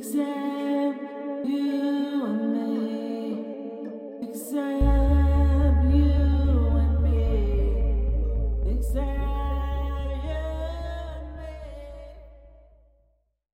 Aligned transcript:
example. 0.00 1.69